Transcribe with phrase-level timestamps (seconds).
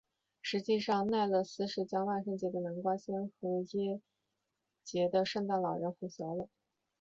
[0.41, 4.01] 实际上奈勒斯是将万圣节的南瓜仙和耶诞
[4.83, 6.49] 节的圣诞老人混淆了。